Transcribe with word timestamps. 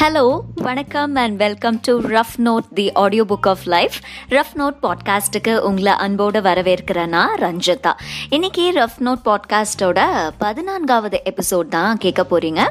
Hello 0.00 0.40
வணக்கம் 0.54 1.14
and 1.14 1.36
welcome 1.36 1.78
to 1.82 2.00
rough 2.00 2.36
note 2.44 2.68
the 2.74 2.92
audio 2.92 3.24
book 3.24 3.48
of 3.48 3.58
life 3.64 3.92
rough 4.28 4.52
note 4.54 4.74
பாட்காஸ்ட்டுக்கு 4.82 5.58
உங்களை 5.58 5.92
அன்போடு 5.92 6.40
வரவேற்கிறேன்னா 6.40 7.26
ரஞ்சிதா. 7.38 7.92
இன்னைக்கு 8.30 8.72
rough 8.74 9.02
note 9.04 9.24
பாட்காஸ்டோட 9.24 10.30
பதினான்காவது 10.38 11.22
எபிசோட் 11.24 11.68
தான் 11.68 11.98
கேட்க 11.98 12.26
போகிறீங்க 12.30 12.70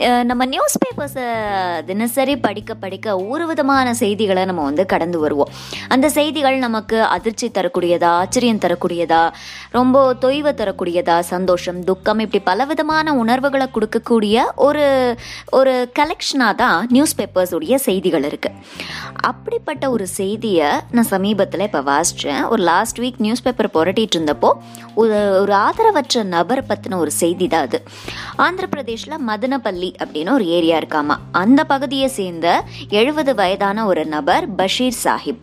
நம்ம 0.00 0.44
நியூஸ் 0.44 0.74
பேப்பர்ஸை 0.82 1.26
தினசரி 1.86 2.36
படிக்க 2.36 2.74
படிக்க 2.74 3.16
ஒரு 3.18 3.46
விதமான 3.46 3.94
செய்திகளை 3.94 4.44
நம்ம 4.44 4.62
வந்து 4.62 4.86
கடந்து 4.86 5.18
வருவோம். 5.18 5.50
அந்த 5.88 6.08
செய்திகள் 6.08 6.58
நமக்கு 6.58 7.02
அதிர்ச்சி 7.06 7.50
தரக்கூடியதா 7.50 8.10
ஆச்சரியம் 8.20 8.60
தரக்கூடியதா 8.64 9.22
ரொம்ப 9.70 10.14
தொய்வை 10.14 10.52
தரக்கூடியதா 10.54 11.20
சந்தோஷம் 11.20 11.84
துக்கம் 11.84 12.18
இப்படி 12.18 12.42
பல 12.42 12.64
விதமான 12.64 13.14
உணர்வுகளை 13.14 13.68
கொடுக்கக்கூடிய 13.76 14.36
ஒரு 14.56 14.84
ஒரு 15.50 15.90
கலெக்ஷனாக 16.00 16.54
தான் 16.54 16.86
நியூஸ் 16.86 17.16
பேப்பர்ஸுடைய 17.16 17.74
செய்திகள் 17.74 18.22
இருக்குது 18.22 18.54
அப்படிப்பட்ட 19.22 19.90
ஒரு 19.90 20.06
செய்தியை 20.06 20.68
நான் 20.90 21.10
சமீபத்தில் 21.10 21.60
இப்போ 21.60 21.80
வாசித்தேன் 21.82 22.44
ஒரு 22.48 22.62
லாஸ்ட் 22.62 23.00
வீக் 23.00 23.18
நியூஸ் 23.18 23.42
பேப்பர் 23.42 23.72
புரட்டிட்டு 23.76 24.16
இருந்தப்போ 24.18 24.52
ஒரு 24.94 25.40
ஒரு 25.40 25.52
ஆதரவற்ற 25.52 26.22
நபர் 26.24 26.62
பற்றின 26.68 26.98
ஒரு 26.98 27.10
செய்தி 27.10 27.46
தான் 27.46 27.62
அது. 27.62 27.78
ஆந்திர 28.36 28.66
பிரதேஷில் 28.66 29.22
மதனப்பள்ளி 29.28 29.85
அப்படின்னு 30.02 30.30
ஒரு 30.30 30.46
ஏரியா 30.56 30.78
இருக்காமா? 30.78 31.16
அந்த 31.42 31.60
பகுதியை 31.64 32.08
சேர்ந்த 32.08 32.46
எழுபது 33.00 33.34
வயதான 33.34 33.86
ஒரு 33.86 34.02
நபர் 34.06 34.44
பஷீர் 34.60 34.98
சாஹிப். 35.04 35.40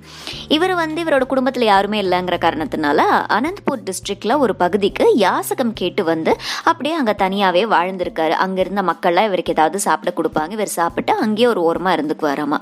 இவர் 0.56 0.76
வந்து 0.76 1.00
இவரோட 1.04 1.26
குடும்பத்தில் 1.34 1.66
யாருமே 1.66 2.00
இல்லைங்கிற 2.02 2.38
காரணத்தினால 2.46 3.00
அனந்த்பூர் 3.38 3.84
டிஸ்ட்ரிக்ட்ல 3.90 4.38
ஒரு 4.38 4.56
பகுதிக்கு 4.56 5.06
யாசகம் 5.26 5.74
கேட்டு 5.82 6.04
வந்து 6.04 6.32
அப்படியே 6.64 6.96
அங்கே 6.96 7.14
தனியாகவே 7.24 7.64
வாழ்ந்திருக்காரு. 7.76 8.36
அங்கே 8.46 8.62
இருந்த 8.66 8.82
மக்கள்லாம் 8.92 9.30
இவருக்கு 9.30 9.56
ஏதாவது 9.56 9.80
சாப்பிட 9.88 10.14
கொடுப்பாங்க. 10.20 10.52
இவர் 10.58 10.74
சாப்பிட்டு 10.80 11.14
அங்கேயே 11.26 11.48
ஒரு 11.54 11.62
ஓரமாக 11.62 11.96
இருந்துக்குவாராமா. 11.98 12.60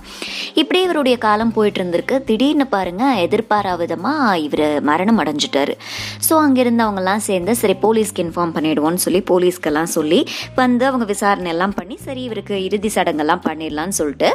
இப்படியே 0.54 0.86
இவருடைய 0.88 1.18
காலம் 1.28 1.54
போயிட்டு 1.58 1.80
இருந்திருக்கு. 1.82 2.18
திடீர்னு 2.30 2.68
பாருங்க 2.68 3.04
எதிர்பாராவிதமாக 3.26 4.38
இவர் 4.48 4.66
மரணம் 4.90 5.20
அடைஞ்சிட்டாரு. 5.24 5.74
ஸோ 6.28 6.34
அங்கே 6.46 6.60
இருந்தவங்கலாம் 6.64 7.24
சேர்ந்து 7.30 7.56
சரி 7.62 7.76
போலீஸ்க்கு 7.86 8.24
இன்ஃபார்ம் 8.26 8.54
பண்ணிடுவோம்னு 8.56 9.02
சொல்லி 9.06 9.22
போலீஸ்க்கெல்லாம் 9.32 9.92
சொல்லி 9.98 10.20
வந்து 10.56 10.84
அவங்க 10.90 11.06
விசாரணை 11.14 11.50
எல்லாம் 11.52 11.71
பண்ணி 11.72 11.98
சரி 11.98 12.24
இவருக்கு 12.24 12.64
இறுதி 12.64 12.92
சடங்கெல்லாம் 12.96 13.44
பண்ணிடலான்னு 13.48 13.96
சொல்லிட்டு 14.00 14.30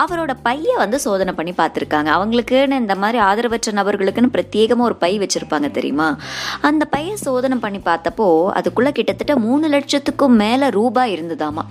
அவரோட 0.00 0.32
பையை 0.42 0.76
வந்து 0.76 1.00
சோதனை 1.00 1.32
பண்ணி 1.32 1.52
பார்த்துருக்காங்க 1.56 2.10
அவங்களுக்குன்னு 2.16 2.80
இந்த 2.84 2.94
மாதிரி 2.94 3.18
ஆதரவற்ற 3.24 3.72
நபர்களுக்குன்னு 3.72 4.30
பிரத்யேகமாக 4.32 4.88
ஒரு 4.88 4.96
பை 4.96 5.18
வச்சுருப்பாங்க 5.18 5.70
தெரியுமா? 5.70 6.18
அந்த 6.60 6.84
பையை 6.84 7.16
சோதனை 7.16 7.58
பண்ணி 7.58 7.78
பார்த்தப்போ 7.78 8.28
அதுக்குள்ளே 8.48 8.92
கிட்டத்தட்ட 8.92 9.36
மூணு 9.36 9.68
லட்சத்துக்கும் 9.68 10.36
மேலே 10.42 10.68
ரூபாய் 10.68 11.14
இருந்ததாமா. 11.16 11.64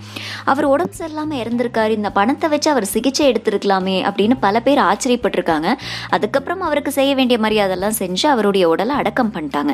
அவர் 0.46 0.66
உடம்பு 0.66 0.96
சரியில்லாமல் 1.00 1.42
இறந்துருக்காரு 1.44 1.90
இந்த 1.90 2.12
பணத்தை 2.12 2.50
வச்சு 2.50 2.70
அவர் 2.72 2.86
சிகிச்சை 2.86 3.32
எடுத்திருக்கலாமே 3.32 3.98
அப்படின்னு 4.10 4.38
பல 4.40 4.60
பேர் 4.60 4.82
ஆச்சரியப்பட்டிருக்காங்க. 4.90 5.73
அதுக்கப்புறம் 6.10 6.62
அவருக்கு 6.62 6.92
செய்ய 6.92 7.16
வேண்டிய 7.16 7.40
மரியாதைலாம் 7.40 8.00
செஞ்சு 8.00 8.28
அவருடைய 8.28 8.70
உடலை 8.70 8.96
அடக்கம் 8.96 9.34
பண்ணிட்டாங்க. 9.34 9.72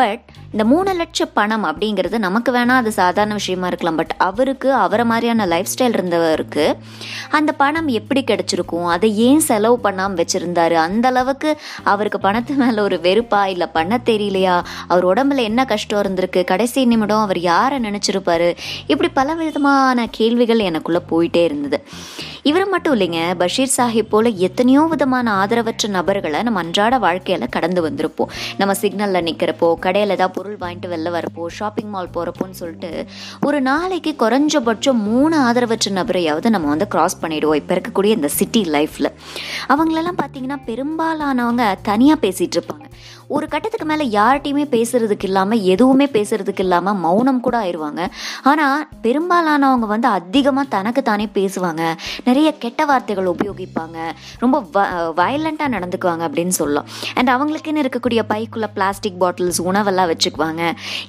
பட் 0.00 0.24
இந்த 0.52 0.64
மூணு 0.64 0.90
லட்சம் 0.94 1.32
பணம் 1.34 1.64
அப்படிங்கிறது 1.64 2.18
நமக்கு 2.18 2.50
வேணால் 2.52 2.80
அது 2.82 2.92
சாதாரண 2.92 3.34
விஷயமா 3.34 3.66
இருக்கலாம். 3.66 3.96
பட் 3.96 4.14
அவருக்கு 4.18 4.53
அவரை 4.58 5.04
மாதிரியான 5.04 5.46
லைஃப் 5.46 5.66
ஸ்டைல் 5.76 5.96
இருந்தவருக்கு 5.98 6.74
அந்த 7.30 7.52
பணம் 7.52 7.88
எப்படி 7.88 8.24
கிடைச்சிருக்கும்? 8.24 8.86
அதை 8.86 9.18
ஏன் 9.18 9.40
செலவு 9.40 9.78
பண்ணாமல் 9.78 10.24
வச்சுருந்தாரு? 10.24 10.72
அந்த 10.72 11.08
அளவுக்கு 11.08 11.56
அவருக்கு 11.82 12.18
பணத்து 12.18 12.54
மேலே 12.54 12.80
ஒரு 12.80 12.96
வெறுப்பா 13.02 13.44
இல்லை 13.44 13.66
பண்ண 13.66 14.00
தெரியலையா? 14.04 14.62
அவர் 14.88 15.06
உடம்புல 15.06 15.42
என்ன 15.42 15.64
கஷ்டம் 15.64 16.02
இருந்திருக்கு? 16.02 16.44
கடைசி 16.44 16.84
நிமிடம் 16.84 17.20
அவர் 17.20 17.38
யாரை 17.38 17.78
நினச்சிருப்பாரு? 17.78 18.56
இப்படி 18.86 19.10
பல 19.10 19.34
விதமான 19.34 20.08
கேள்விகள் 20.10 20.58
எனக்குள்ளே 20.58 20.98
போயிட்டே 21.10 21.44
இருந்தது. 21.44 21.86
இவர் 22.50 22.68
மட்டும் 22.72 22.94
இல்லைங்க 22.94 23.20
பஷீர் 23.40 23.74
சாஹிப் 23.76 24.08
போல 24.08 24.30
எத்தனையோ 24.46 24.82
விதமான 24.92 25.26
ஆதரவற்ற 25.42 25.88
நபர்களை 25.88 26.40
நம்ம 26.46 26.58
அன்றாட 26.64 26.94
வாழ்க்கையில் 27.04 27.46
கடந்து 27.54 27.80
வந்திருப்போம். 27.86 28.32
நம்ம 28.60 28.74
சிக்னலில் 28.80 29.24
நிற்கிறப்போ 29.28 29.68
கடையில் 29.84 30.14
ஏதாவது 30.16 30.34
பொருள் 30.36 30.58
வாங்கிட்டு 30.64 30.90
வெளில 30.92 31.12
வரப்போ 31.16 31.46
ஷாப்பிங் 31.58 31.90
மால் 31.94 32.12
போகிறப்போன்னு 32.16 32.58
சொல்லிட்டு 32.60 32.90
ஒரு 33.48 33.60
நாளைக்கு 33.70 34.12
குறைஞ்சபட்சம் 34.22 35.00
மூணு 35.10 35.36
ஆதரவற்ற 35.46 35.92
நபரையாவது 36.00 36.54
நம்ம 36.56 36.68
வந்து 36.74 36.88
கிராஸ் 36.88 37.20
பண்ணிவிடுவோம் 37.22 37.60
இப்போ 37.62 37.74
இருக்கக்கூடிய 37.76 38.18
இந்த 38.20 38.30
சிட்டி 38.38 38.64
லைஃப்பில் 38.76 39.12
அவங்களெல்லாம் 39.72 40.20
பார்த்தீங்கன்னா 40.22 40.60
பெரும்பாலானவங்க 40.70 41.66
தனியாக 41.90 42.22
பேசிகிட்டு 42.26 42.58
இருப்பாங்க. 42.58 42.86
ஒரு 43.34 43.46
கட்டத்துக்கு 43.52 43.86
மேலே 43.86 44.04
யார்கிட்டையுமே 44.18 44.64
பேசுறதுக்கு 44.74 45.26
இல்லாமல் 45.28 45.62
எதுவுமே 45.72 46.06
பேசுறதுக்கு 46.16 46.62
இல்லாமல் 46.64 46.98
மௌனம் 47.04 47.40
கூட 47.40 47.56
ஆயிடுவாங்க 47.62 48.00
ஆனால் 48.50 48.82
பெரும்பாலானவங்க 49.02 49.86
வந்து 49.92 50.08
அதிகமாக 50.08 50.72
தனக்கு 50.74 51.02
தானே 51.02 51.26
பேசுவாங்க. 51.38 51.82
நிறைய 52.34 52.50
கெட்ட 52.62 52.82
வார்த்தைகள் 52.90 53.28
உபயோகிப்பாங்க. 53.32 53.96
ரொம்ப 54.42 54.56
வ 54.74 54.78
வயலண்ட்டாக 55.18 55.70
நடந்துக்குவாங்க 55.74 56.22
அப்படின்னு 56.28 56.54
சொல்லலாம் 56.58 56.86
அண்ட் 57.18 57.30
அவங்களுக்குன்னு 57.34 57.82
இருக்கக்கூடிய 57.82 58.20
பைக்குள்ளே 58.30 58.68
பிளாஸ்டிக் 58.76 59.18
பாட்டில்ஸ் 59.22 59.60
உணவெல்லாம் 59.70 60.08
வச்சுக்குவாங்க. 60.12 60.62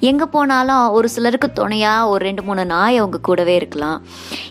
எங்கே 0.09 0.25
போனாலும் 0.35 0.83
ஒரு 0.97 1.07
சிலருக்கு 1.13 1.47
துணையாக 1.59 2.09
ஒரு 2.13 2.21
ரெண்டு 2.27 2.43
மூணு 2.47 2.65
நாய் 2.73 2.99
அவங்க 3.01 3.19
கூடவே 3.27 3.55
இருக்கலாம். 3.61 3.97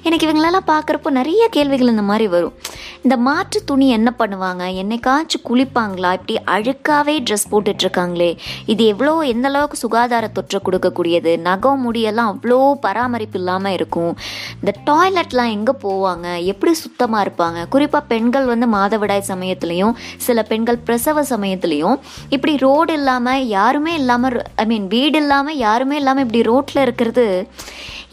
எனக்கு 0.06 0.26
இவங்களெல்லாம் 0.26 0.68
பார்க்குறப்போ 0.72 1.12
நிறைய 1.18 1.42
கேள்விகள் 1.56 1.92
இந்த 1.94 2.04
மாதிரி 2.10 2.26
வரும். 2.34 2.56
இந்த 3.04 3.16
மாற்று 3.26 3.58
துணி 3.70 3.86
என்ன 3.98 4.10
பண்ணுவாங்க? 4.20 4.64
என்னைக்காச்சும் 4.82 5.44
குளிப்பாங்களா? 5.48 6.10
இப்படி 6.18 6.36
அழுக்காவே 6.54 7.16
ட்ரெஸ் 7.28 7.48
போட்டுட்ருக்காங்களே. 7.52 8.30
இது 8.74 8.82
எவ்வளோ 8.92 9.14
எந்த 9.32 9.48
அளவுக்கு 9.52 9.78
சுகாதார 9.84 10.30
தொற்றை 10.38 10.60
கொடுக்கக்கூடியது? 10.66 11.32
நகம் 11.48 11.82
முடியெல்லாம் 11.86 12.30
அவ்வளோ 12.32 12.58
பராமரிப்பு 12.86 13.38
இல்லாமல் 13.40 13.76
இருக்கும். 13.78 14.12
இந்த 14.60 14.72
டாய்லெட்லாம் 14.90 15.54
எங்கே 15.56 15.74
போவாங்க? 15.86 16.26
எப்படி 16.52 16.63
சுத்தமாக 16.72 17.24
இருப்பாங்க? 17.24 17.68
குறிப்பாக 17.68 18.04
பெண்கள் 18.04 18.44
வந்து 18.44 18.66
மாதவிடாய் 18.66 19.22
சமயத்துலேயும் 19.28 19.94
சில 20.16 20.42
பெண்கள் 20.42 20.78
பிரசவ 20.78 21.22
சமயத்துலேயும் 21.22 21.96
இப்படி 22.28 22.56
ரோடு 22.56 22.92
இல்லாமல் 22.92 23.46
யாருமே 23.46 23.94
இல்லாமல் 23.94 24.42
ஐ 24.56 24.66
மீன் 24.66 24.86
வீடு 24.86 25.18
இல்லாமல் 25.18 25.56
யாருமே 25.56 25.96
இல்லாமல் 25.96 26.24
இப்படி 26.24 26.42
ரோட்டில் 26.42 26.82
இருக்கிறது 26.82 27.48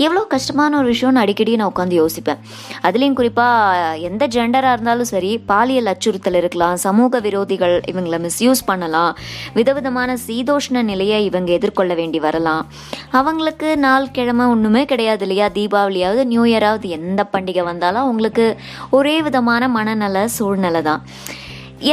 எவ்வளோ 0.06 0.22
கஷ்டமான 0.34 0.78
ஒரு 0.82 0.88
விஷயம்னு 0.94 1.22
அடிக்கடி 1.24 1.52
நான் 1.60 1.72
உட்காந்து 1.72 1.96
யோசிப்பேன். 2.02 2.40
அதுலேயும் 2.88 3.18
குறிப்பாக 3.20 3.98
எந்த 4.10 4.24
ஜெண்டராக 4.36 4.76
இருந்தாலும் 4.76 5.10
சரி 5.12 5.32
பாலியல் 5.52 5.90
அச்சுறுத்தல் 5.92 6.38
இருக்கலாம் 6.40 6.76
சமூக 6.86 7.20
விரோதிகள் 7.26 7.76
இவங்களை 7.92 8.20
மிஸ்யூஸ் 8.28 8.62
பண்ணலாம் 8.70 9.12
விதவிதமான 9.58 10.16
சீதோஷ்ண 10.28 10.84
நிலையை 10.92 11.20
இவங்க 11.30 11.52
எதிர்கொள்ள 11.58 11.94
வேண்டி 12.00 12.22
வரலாம். 12.28 12.64
அவங்களுக்கு 13.20 13.70
நாள் 13.86 14.08
கிழமை 14.18 14.48
ஒன்றுமே 14.54 14.84
கிடையாது 14.94 15.26
இல்லையா? 15.28 15.50
தீபாவளியாவது 15.58 16.24
நியூ 16.32 16.46
இயராவது 16.54 16.90
எந்த 17.00 17.22
பண்டிகை 17.34 17.66
வந்தாலும் 17.72 18.04
அவங்களுக்கு 18.06 18.48
ஒரே 19.00 19.16
விதமான 19.28 19.70
மனநல 19.78 20.26
சூழ்நிலை 20.38 20.84
தான். 20.90 21.04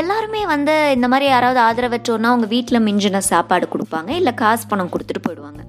எல்லாருமே 0.01 0.41
வந்து 0.55 0.75
இந்த 0.97 1.07
மாதிரி 1.13 1.27
யாராவது 1.35 1.61
ஆதரவற்றோன்னா 1.67 2.31
அவங்க 2.33 2.49
வீட்டில் 2.55 2.85
மிஞ்சின 2.89 3.23
சாப்பாடு 3.33 3.69
கொடுப்பாங்க 3.75 4.11
இல்லை 4.21 4.35
காசு 4.43 4.67
பணம் 4.73 4.93
கொடுத்துட்டு 4.95 5.25
போயிடுவாங்க. 5.27 5.63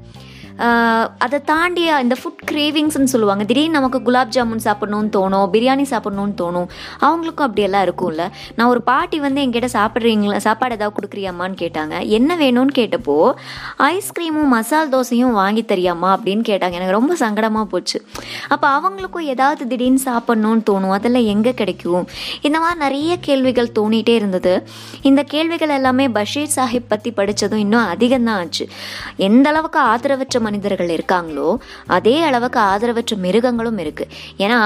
அதை 1.17 1.39
தாண்டி 1.41 1.81
இந்த 1.81 2.15
ஃபுட் 2.23 2.51
கிரேவிங்ஸ்னு 2.51 3.11
சொல்லுவாங்க. 3.13 3.43
திடீர்னு 3.43 3.79
நமக்கு 3.79 4.11
குலாப் 4.11 4.33
ஜாமுன் 4.35 4.63
சாப்பிட்ணுன்னு 4.63 5.11
தோணும் 5.17 5.47
பிரியாணி 5.53 5.85
சாப்பிட்ணுன்னு 5.89 6.35
தோணும் 6.41 6.67
அவங்களுக்கும் 7.01 7.47
அப்படியெல்லாம் 7.47 7.85
இருக்கும்ல. 7.85 8.29
நான் 8.55 8.67
ஒரு 8.67 8.81
பாட்டி 8.81 9.19
வந்து 9.19 9.41
என்கிட்ட 9.41 9.67
சாப்பிட்றீங்களா 9.73 10.37
சாப்பாடு 10.37 10.73
ஏதாவது 10.73 10.95
கொடுக்குறியாம்மான்னு 10.97 11.57
கேட்டாங்க. 11.63 12.07
என்ன 12.07 12.37
வேணும்னு 12.37 12.73
கேட்டப்போ 12.75 13.33
ஐஸ்கிரீமும் 13.77 14.49
மசால் 14.49 14.89
தோசையும் 14.89 15.31
வாங்கி 15.31 15.65
தரியாமா 15.67 16.09
அப்படின்னு 16.15 16.43
கேட்டாங்க. 16.49 16.71
எனக்கு 16.71 16.97
ரொம்ப 16.99 17.15
சங்கடமாக 17.19 17.63
போச்சு. 17.63 18.05
அப்போ 18.47 18.67
அவங்களுக்கும் 18.79 19.27
ஏதாவது 19.33 19.67
திடீர்னு 19.67 20.01
சாப்பிட்ணுன்னு 20.05 20.63
தோணும் 20.69 20.89
அதெல்லாம் 20.89 21.25
எங்கே 21.25 21.53
கிடைக்கும்? 21.53 22.07
இந்த 22.41 22.59
மாதிரி 22.59 22.79
நிறைய 22.79 23.17
கேள்விகள் 23.19 23.71
தோணிகிட்டே 23.79 24.09
இருந்தது. 24.09 24.67
இந்த 25.01 25.23
கேள்விகள் 25.23 25.69
எல்லாமே 25.69 26.09
பஷீர் 26.09 26.53
சாஹிப் 26.55 26.87
பற்றி 26.87 27.11
படித்ததும் 27.11 27.59
இன்னும் 27.59 27.87
அதிகம்தான் 27.93 28.29
ஆச்சு. 28.29 28.67
எந்த 29.17 29.49
அளவுக்கு 29.49 29.79
ஆதரவற்ற 29.79 30.39
மனிதர்கள் 30.49 30.95
இருக்காங்களோ 30.97 31.49
அதே 31.97 32.17
அளவுக்கு 32.29 32.61
ஆதரவற்ற 32.71 33.15
மிருகங்களும் 33.25 33.81
இருக்கு. 33.85 34.07
ஏன்னா 34.45 34.59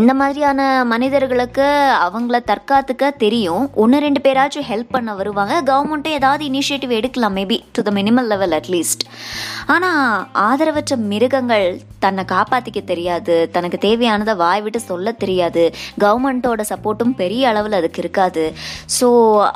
இந்த 0.00 0.14
மாதிரியான 0.14 0.84
மனிதர்களுக்கு 0.84 1.64
அவங்கள 2.04 2.36
தற்காத்துக்க 2.46 3.10
தெரியும். 3.16 3.70
ஒன்று 3.74 3.98
ரெண்டு 3.98 4.20
பேராச்சும் 4.20 4.68
ஹெல்ப் 4.68 4.90
பண்ண 4.90 5.14
வருவாங்க. 5.14 5.54
கவர்மெண்ட்டும் 5.62 6.16
ஏதாவது 6.18 6.44
இனிஷியேட்டிவ் 6.44 6.88
எடுக்கலாம் 6.88 7.36
maybe 7.36 7.60
to 7.72 7.82
the 7.82 7.90
minimal 7.90 8.26
level 8.26 8.50
at least 8.50 9.02
ஆனால் 9.66 10.28
ஆதரவற்ற 10.34 10.96
மிருகங்கள் 10.96 11.66
தன்னை 11.98 12.24
காப்பாற்றிக்க 12.24 12.84
தெரியாது. 12.84 13.50
தனக்கு 13.50 13.78
தேவையானதை 13.88 14.36
வாய் 14.36 14.62
விட்டு 14.62 14.80
சொல்ல 14.80 15.12
தெரியாது. 15.12 15.74
கவர்மெண்ட்டோட 16.00 16.64
சப்போர்ட்டும் 16.68 17.14
பெரிய 17.16 17.48
அளவில் 17.48 17.72
அதுக்கு 17.72 17.98
இருக்காது. 17.98 18.52
ஸோ 19.00 19.08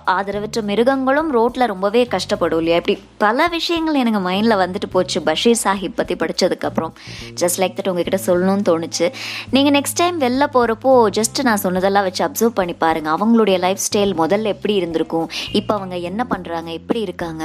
ஆதரவற்ற 0.07 0.63
மிருகங்களும் 0.63 1.31
ரோட்டில் 1.31 1.67
ரொம்பவே 1.67 2.09
கஷ்டப்படும் 2.11 2.57
இல்லையா? 2.57 2.77
இப்படி 2.77 2.99
பல 3.19 3.49
விஷயங்கள் 3.49 3.95
எனக்கு 3.95 4.23
மைண்டில் 4.31 4.61
வந்துட்டு 4.65 4.91
போச்சு. 4.91 5.23
பஷீர் 5.23 5.63
சாஹிப் 5.65 5.97
பற்றி 5.97 6.15
படித்ததுக்கப்புறம் 6.15 6.95
ஜஸ்ட் 7.41 7.61
லைக் 7.63 7.77
தட் 7.79 7.89
உங்ககிட்ட 7.89 8.21
சொல்லணும்னு 8.27 8.67
தோணுச்சு. 8.71 9.13
நீங்கள் 9.51 9.77
நெக்ஸ்ட் 9.81 10.01
டைம் 10.03 10.25
வெளில 10.27 10.45
போகிறப்போ 10.57 10.93
ஜஸ்ட் 11.19 11.41
நான் 11.49 11.63
சொன்னதெல்லாம் 11.65 12.07
வச்சு 12.09 12.23
அப்சர்வ் 12.29 12.55
பண்ணி 12.61 12.77
பாருங்கள் 12.85 13.15
அவங்களுடைய 13.17 13.57
லைஃப் 13.65 13.83
ஸ்டைல் 13.87 14.13
முதல்ல 14.21 14.53
எப்படி 14.55 14.75
இருந்திருக்கும்? 14.81 15.29
இப்போ 15.61 15.73
அவங்க 15.79 15.97
என்ன 16.11 16.23
பண்ணுறாங்க 16.33 16.71
எப்படி 16.79 17.01
இருக்காங்க? 17.07 17.45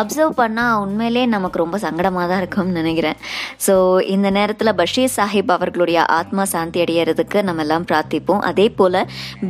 அப்சர்வ் 0.00 0.34
பண்ணால் 0.42 0.78
உண்மையிலே 0.84 1.22
நமக்கு 1.34 1.62
ரொம்ப 1.62 1.76
சங்கடமாக 1.84 2.26
தான் 2.30 2.40
இருக்கும்னு 2.42 2.78
நினைக்கிறேன். 2.80 3.18
ஸோ 3.66 3.74
இந்த 4.14 4.28
நேரத்தில் 4.38 4.72
பஷீர் 4.80 5.12
சாஹிப் 5.16 5.52
அவர்களுடைய 5.56 5.98
ஆத்மா 6.18 6.44
சாந்தி 6.52 6.78
அடையிறதுக்கு 6.84 7.40
நம்ம 7.48 7.62
எல்லாம் 7.66 7.86
பிரார்த்திப்போம். 7.90 8.42
அதே 8.50 8.66
போல் 8.78 9.00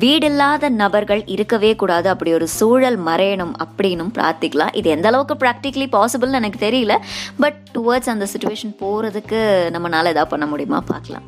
வீடில்லாத 0.03 0.71
நபர்கள் 0.83 1.23
இருக்கவே 1.35 1.73
கூடாது. 1.83 2.09
அப்படி 2.15 2.33
ஒரு 2.39 2.49
சூழல் 2.59 2.99
மறையணும் 3.09 3.55
அப்படின்னும் 3.65 4.13
பிரார்த்திக்கலாம். 4.19 4.73
இது 4.81 4.91
எந்த 4.97 5.09
அளவுக்கு 5.13 5.37
ப்ராக்டிக்கலி 5.45 5.89
பாசிபிள்னு 5.97 6.41
எனக்கு 6.43 6.61
தெரியல. 6.67 6.97
பட் 7.45 7.61
டுவர்ட்ஸ் 7.77 8.13
அந்த 8.15 8.29
சுச்சுவேஷன் 8.33 8.75
போகிறதுக்கு 8.83 9.41
நம்மளால் 9.77 10.13
எதாவது 10.15 10.33
பண்ண 10.35 10.47
முடியுமா? 10.53 10.81
பார்க்கலாம். 10.93 11.25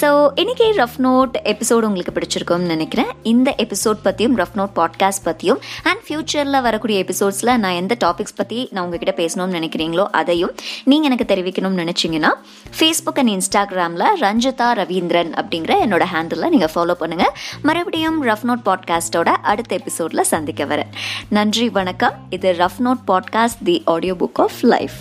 ஸோ 0.00 0.08
இன்றைக்கி 0.36 0.66
ரஃப் 0.76 0.96
நோட் 0.98 1.34
எபிசோடு 1.44 1.82
உங்களுக்கு 1.82 2.12
பிடிச்சிருக்கும்னு 2.16 2.70
நினைக்கிறேன். 2.72 3.06
இந்த 3.22 3.54
எபிசோட் 3.58 3.98
பற்றியும் 4.02 4.38
ரஃப் 4.38 4.56
நோட் 4.56 4.72
பாட்காஸ்ட் 4.76 5.22
பற்றியும் 5.22 5.60
அண்ட் 5.82 6.00
ஃப்யூச்சரில் 6.06 6.62
வரக்கூடிய 6.62 7.04
எபிசோட்ஸில் 7.04 7.56
நான் 7.56 7.72
எந்த 7.72 7.96
டாபிக்ஸ் 8.04 8.34
பற்றி 8.36 8.68
நான் 8.72 8.84
உங்ககிட்ட 8.84 9.24
பேசணும்னு 9.24 9.56
நினைக்கிறீங்களோ 9.56 10.06
அதையும் 10.10 10.54
நீங்கள் 10.84 11.10
எனக்கு 11.10 11.34
தெரிவிக்கணும்னு 11.34 11.82
நினச்சிங்கன்னா 11.82 12.30
ஃபேஸ்புக் 12.78 13.18
அண்ட் 13.18 13.28
இன்ஸ்டாகிராமில் 13.28 14.06
ரஞ்சிதா 14.20 14.68
ரவீந்திரன் 14.72 15.32
அப்படிங்கிற 15.32 15.74
என்னோட 15.86 16.02
ஹேண்டில் 16.14 16.48
நீங்கள் 16.48 16.72
ஃபாலோ 16.74 16.96
பண்ணுங்கள் 17.00 17.32
மறுபடியும் 17.62 18.26
ரஃப் 18.26 18.46
நோட் 18.46 18.64
பாட்காஸ்ட்டோட 18.64 19.26
அடுத்த 19.26 19.74
எபிசோடில் 19.74 20.22
சந்திக்க 20.22 20.64
வரேன். 20.64 20.92
நன்றி 21.28 21.68
வணக்கம். 21.68 22.12
இது 22.30 22.52
rough 22.52 22.80
note 22.84 23.04
podcast 23.06 23.62
the 23.62 23.82
audio 23.84 24.14
book 24.14 24.40
of 24.40 24.58
life 24.60 24.98